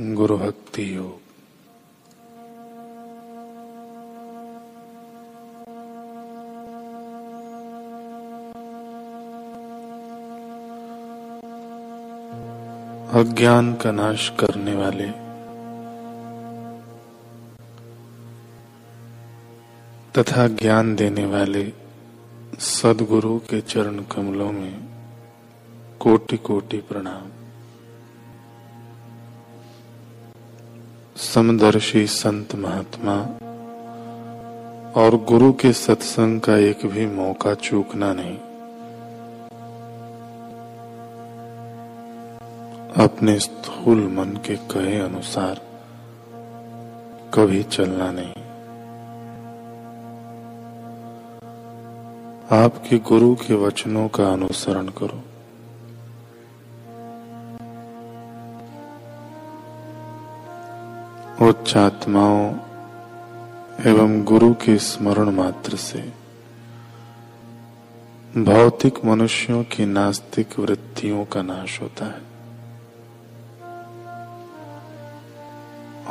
[0.00, 1.20] गुरु भक्ति योग।
[13.14, 15.10] अज्ञान का नाश करने वाले।
[20.12, 21.72] तथा ज्ञान देने वाले
[22.58, 24.84] सदगुरु के चरण कमलों में
[26.00, 27.39] कोटि कोटि प्रणाम।
[31.34, 33.16] समदर्शी संत महात्मा
[35.02, 38.36] और गुरु के सत्संग का एक भी मौका चूकना नहीं।
[43.04, 45.60] अपने स्थूल मन के कहे अनुसार
[47.34, 48.32] कभी चलना नहीं।
[52.64, 55.29] आपके गुरु के वचनों का अनुसरण करो।
[61.42, 62.54] उच्च आत्माओं
[63.86, 66.12] एवं गुरु के स्मरण मात्र से
[68.36, 72.20] भौतिक मनुष्यों की नास्तिक वृत्तियों का नाश होता है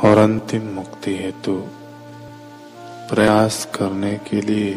[0.04, 1.56] और अंतिम मुक्ति हेतु
[3.14, 4.74] प्रयास करने के लिए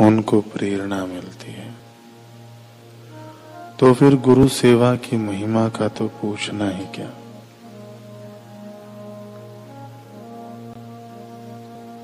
[0.00, 1.74] उनको प्रेरणा मिलती है।
[3.80, 7.10] तो फिर गुरु सेवा की महिमा का तो पूछना ही क्या?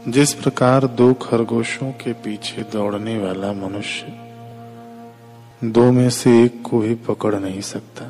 [0.09, 4.07] जिस प्रकार दो खरगोशों के पीछे दौड़ने वाला मनुष्य
[5.65, 8.05] दो में से एक को भी पकड़ नहीं सकता,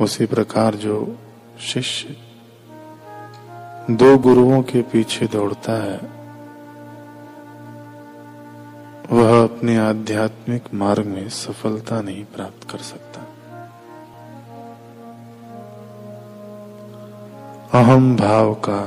[0.00, 1.16] उसी प्रकार जो
[1.60, 2.16] शिष्य
[3.90, 5.98] दो गुरुओं के पीछे दौड़ता है,
[9.12, 13.20] वह अपने आध्यात्मिक मार्ग में सफलता नहीं प्राप्त कर सकता।
[17.80, 18.80] अहम भाव का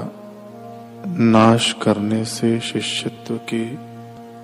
[1.07, 3.79] नाश करने से शिष्यत्व की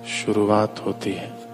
[0.08, 1.46] शुरुआत होती है।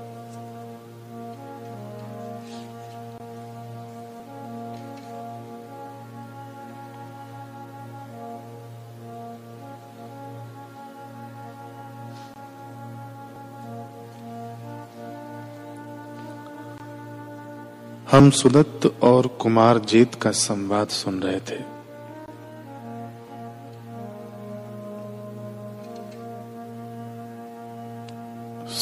[18.10, 21.71] हम सुदत्त और कुमार जीत का संवाद सुन रहे थे।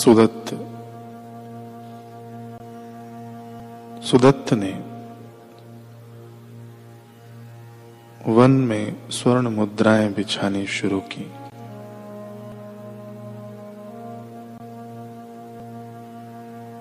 [0.01, 0.51] सुदत्त
[4.05, 4.71] सुदत्त ने
[8.33, 11.33] वन में स्वर्ण मुद्राएँ बिछानी शुरू की।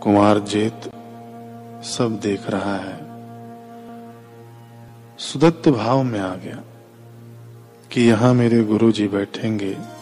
[0.04, 0.92] कुमार जेत
[1.84, 2.98] सब देख रहा है।
[5.18, 6.64] सुदत्त भाव में आ गया
[7.92, 9.99] कि यहाँ मेरे गुरु जी बैठेंगे।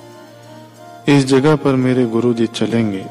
[1.07, 3.05] इस जगह पर मेरे गुरु जी चलेंगे।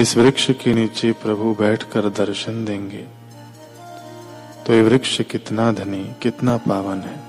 [0.00, 3.06] इस वृक्ष के नीचे प्रभु बैठकर दर्शन देंगे।
[4.66, 7.20] तो ये वृक्ष कितना धनी, कितना पावन है।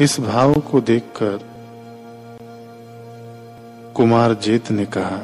[0.00, 1.38] इस भाव को देखकर
[3.96, 5.18] कुमार जेत ने कहा,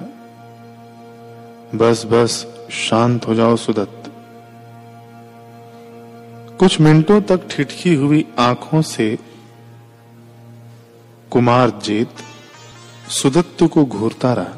[1.75, 3.96] बस बस, शांत हो जाओ सुदत्त।
[6.59, 9.19] कुछ मिनटों तक ठिठकी हुई आँखों से
[11.31, 12.09] कुमार जीत
[13.11, 14.57] सुदत्त को घूरता रहा।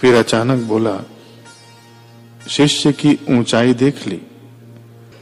[0.00, 1.00] फिर अचानक बोला,
[2.48, 4.20] शिष्य की ऊंचाई देख ली,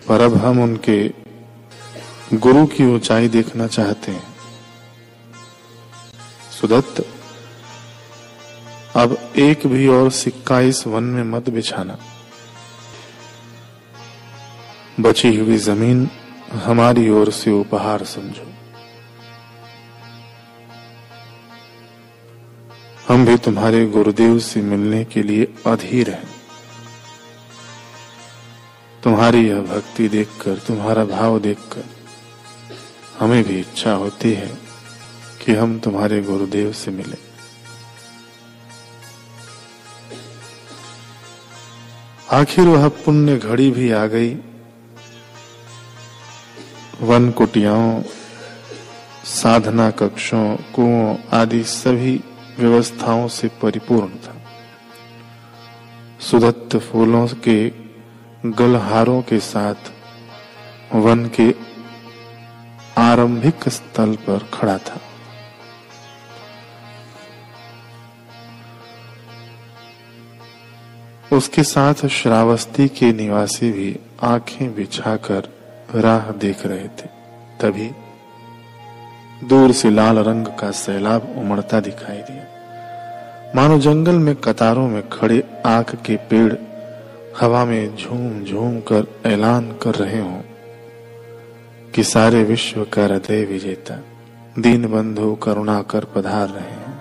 [0.09, 1.15] पर अब हम उनके
[2.35, 4.27] गुरु की ऊंचाई देखना चाहते हैं।
[6.61, 7.07] सुदत्त,
[8.97, 11.99] अब एक भी और सिक्का इस वन में मत बिछाना।
[15.03, 16.09] बची हुई ज़मीन
[16.53, 18.47] हमारी ओर से उपहार समझो।
[23.09, 26.29] हम भी तुम्हारे गुरुदेव से मिलने के लिए अधीर हैं।
[29.03, 31.85] तुम्हारी यह भक्ति देखकर, तुम्हारा भाव देखकर
[33.19, 34.51] हमें भी इच्छा होती है
[35.45, 37.17] कि हम तुम्हारे गुरुदेव से मिले।
[42.31, 44.35] आखिर वह पुण्य घड़ी भी आ गई।
[47.03, 48.03] वन कुटियाओं,
[49.25, 52.21] साधना कक्षों, कुओं आदि सभी
[52.59, 54.37] व्यवस्थाओं से परिपूर्ण था।
[56.21, 57.73] सुदत्त फूलों के
[58.47, 59.75] गलहारों के साथ
[60.95, 61.55] वन के
[62.99, 65.01] आरंभिक स्थल पर खड़ा था।
[71.37, 75.62] उसके साथ श्रावस्ती के निवासी भी आँखें बिछाकर
[75.95, 77.09] राह देख रहे थे।
[77.61, 77.91] तभी
[79.49, 82.43] दूर से लाल रंग का सैलाब उमड़ता दिखाई दिया।
[83.57, 86.55] मानो जंगल में कतारों में खड़े आख के पेड़
[87.41, 90.41] हवा में झूम झूम कर ऐलान कर रहे हों।
[91.95, 94.01] कि सारे विश्व का हृदय विजेता
[94.59, 96.99] दीन बंधु करुणा कर पधार रहे हैं।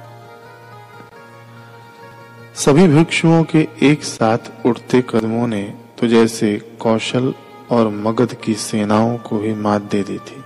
[2.55, 7.33] सभी भिक्षुओं के एक साथ उठते कदमों ने तो जैसे कौशल
[7.71, 10.43] और मगध की सेनाओं को भी मात दे दी थी।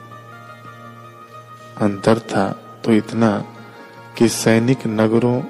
[1.78, 2.52] अंतर था
[2.84, 3.46] तो इतना
[4.18, 5.42] कि सैनिक नगरों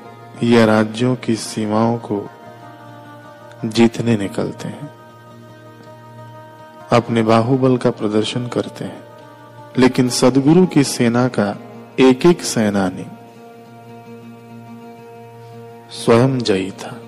[0.44, 2.30] या राज्यों की सीमाओं को
[3.66, 4.89] जीतने निकलते हैं।
[6.92, 9.04] अपने बाहुबल का प्रदर्शन करते हैं,
[9.77, 11.56] लेकिन सदगुरु की सेना का
[12.00, 13.06] एक एक सेनानी
[15.92, 17.01] स्वयं जयी था।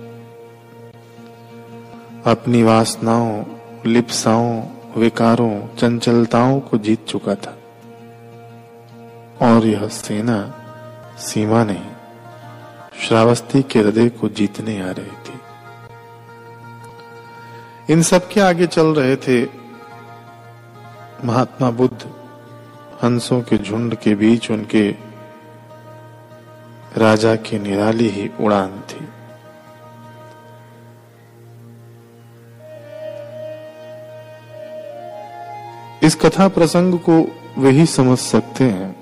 [2.31, 3.43] अपनी वासनाओं
[3.87, 4.63] लिप्साओं,
[4.97, 7.57] विकारों, चंचलताओं को जीत चुका था।
[9.41, 10.37] और यह सेना
[11.19, 11.85] सीमा नहीं,
[13.01, 15.39] श्रावस्ती के हृदय को जीतने आ रही थी।
[17.93, 19.43] इन सब के आगे चल रहे थे
[21.25, 22.07] महात्मा बुद्ध,
[23.03, 24.95] हंसों के झुंड के बीच उनके
[26.97, 29.07] राजा की निराली ही उड़ान थी।
[36.07, 37.15] इस कथा प्रसंग को
[37.57, 38.95] वही समझ सकते हैं,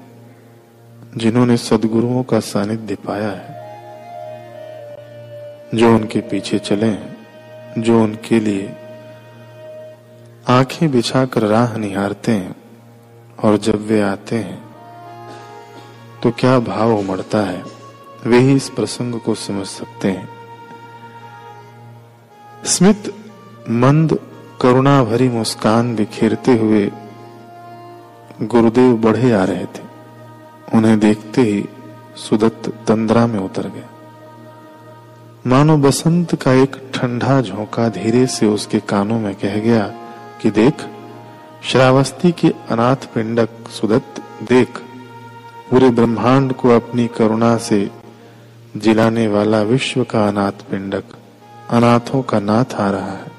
[1.18, 3.56] जिन्होंने सदगुरुओं का सानिध्य पाया है।
[5.76, 7.28] जो उनके पीछे चले हैं,
[7.78, 8.76] जो उनके लिए
[10.48, 12.56] आँखें बिछाकर राह निहारते हैं,
[13.44, 14.64] और जब वे आते हैं
[16.24, 17.64] तो क्या भाव उमड़ता है,
[18.26, 20.30] वे ही इस प्रसंग को समझ सकते हैं।
[22.66, 23.14] स्मित
[23.70, 24.20] मंद
[24.62, 26.92] करुणा भरी मुस्कान बिखेरते हुए
[28.42, 29.84] गुरुदेव बढ़े आ रहे थे।
[30.74, 31.66] उन्हें देखते ही
[32.16, 33.90] सुदत्त तंद्रा में उतर गया।
[35.48, 39.94] मानो बसंत का एक ठंडा झोंका धीरे से उसके कानों में कह गया
[40.42, 40.74] कि देख,
[41.64, 44.80] श्रावस्ती के अनाथ पिंडक सुदत्त, देख,
[45.70, 47.92] पूरे ब्रह्मांड को अपनी करुणा से
[48.78, 51.04] जिलाने वाला विश्व का अनाथ पिंडक,
[51.70, 53.35] अनाथों का नाथ आ रहा है।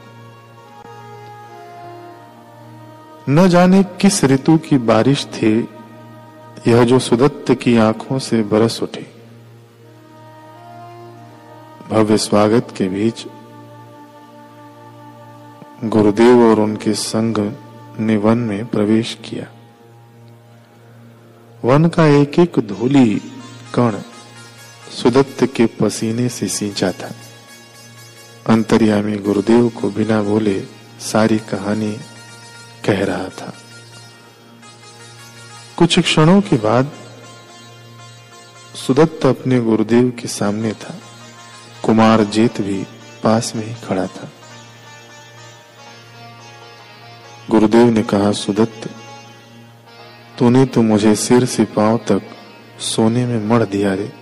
[3.29, 5.69] न जाने किस ऋतु की बारिश थी,
[6.69, 9.07] यह जो सुदत्त की आँखों से बरस उठी।
[11.91, 13.27] भव्य स्वागत के बीच,
[15.85, 17.53] गुरुदेव और उनके संग
[18.01, 19.47] ने वन में प्रवेश किया।
[21.65, 23.15] वन का एक एक धूली
[23.75, 23.93] कण
[24.91, 27.15] सुदत्त के पसीने से सींचा था।
[28.47, 30.61] अंतर्यामी गुरुदेव को बिना बोले
[31.01, 31.97] सारी कहानी
[32.87, 33.55] कह रहा था।
[35.77, 36.93] कुछ क्षणों के बाद
[38.87, 40.95] सुदत्त अपने गुरुदेव के सामने था।
[41.85, 42.87] कुमार जेत भी
[43.25, 44.29] पास में ही खड़ा था।
[47.51, 48.91] गुरुदेव ने कहा, सुदत्त,
[50.39, 52.23] तूने तो मुझे सिर से पाँव तक
[52.81, 54.13] सोने में मर दिया रे।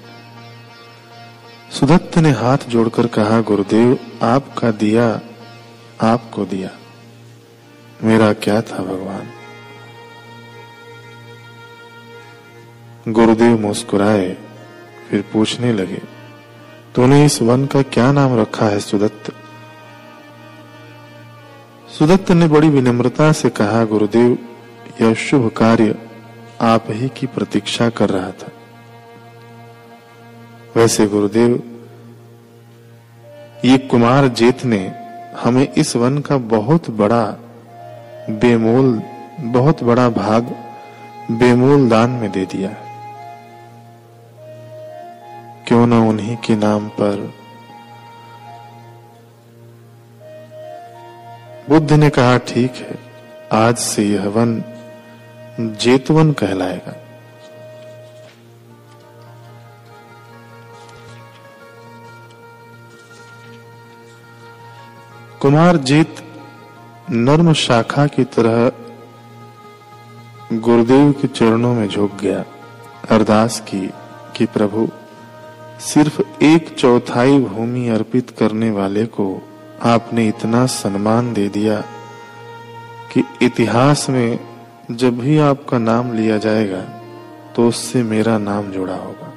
[1.80, 5.20] सुदत्त ने हाथ जोड़कर कहा, गुरुदेव, आपका दिया
[6.02, 6.70] आपको दिया।
[8.04, 9.28] मेरा क्या था भगवान?
[13.08, 14.36] गुरुदेव मुस्कुराए,
[15.10, 16.00] फिर पूछने लगे,
[16.94, 19.32] तूने इस वन का क्या नाम रखा है, सुदत्त?
[21.98, 24.38] सुदत्त ने बड़ी विनम्रता से कहा, गुरुदेव,
[25.00, 25.94] यह शुभ कार्य
[26.60, 28.50] आप ही की प्रतीक्षा कर रहा था।
[30.76, 31.62] वैसे गुरुदेव,
[33.64, 34.94] ये कुमार जेत ने
[35.36, 37.43] हमें इस वन का बहुत बड़ा
[38.30, 39.02] बेमोल,
[39.40, 40.42] बहुत बड़ा भाग
[41.30, 42.70] बेमोल दान में दे दिया।
[45.68, 47.32] क्यों ना उन्हीं के नाम पर?
[51.68, 52.98] बुद्ध ने कहा, ठीक है,
[53.52, 54.64] आज से यह वन
[55.60, 56.96] जेतवन कहलाएगा।
[65.40, 66.16] कुमार जेत
[67.10, 68.72] नर्म शाखा की तरह
[70.52, 72.44] गुरुदेव के चरणों में झुक गया।
[73.10, 73.90] अरदास की
[74.36, 74.88] कि प्रभु,
[75.80, 79.42] सिर्फ़ एक चौथाई भूमि अर्पित करने वाले को
[79.82, 81.80] आपने इतना सम्मान दे दिया
[83.12, 84.38] कि इतिहास में
[84.90, 86.80] जब भी आपका नाम लिया जाएगा
[87.56, 89.28] तो उससे मेरा नाम जुड़ा होगा।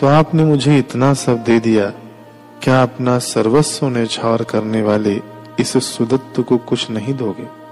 [0.00, 1.92] तो आपने मुझे इतना सब दे दिया
[2.62, 5.20] क्या अपना सर्वस्व ने छावर करने वाले
[5.60, 7.62] इस सुदत्त को कुछ नहीं दोगे?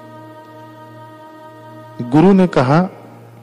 [2.11, 2.83] गुरु ने कहा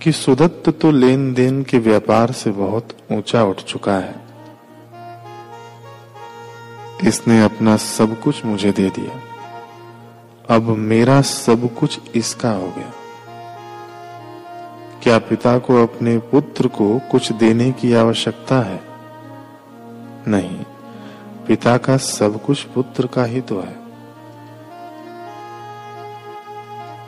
[0.02, 4.16] कि सुदत्त तो लेन देन के व्यापार से बहुत ऊँचा उठ चुका है।
[7.04, 9.22] इसने अपना सब कुछ मुझे दे दिया।
[10.56, 12.94] अब मेरा सब कुछ इसका हो गया।
[15.04, 18.82] क्या पिता को अपने पुत्र को कुछ देने की आवश्यकता है?
[20.28, 20.66] नहीं।
[21.48, 23.76] पिता का सब कुछ पुत्र का ही तो है।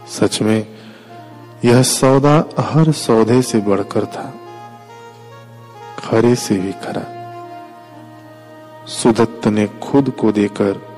[0.07, 0.67] सच में,
[1.65, 4.33] यह सौदा हर सौदे से बढ़कर था।
[5.99, 7.15] खरे से भी खरा।
[8.87, 10.89] सुदत्त ने खुद को देकर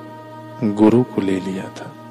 [0.64, 2.01] गुरु को ले लिया था।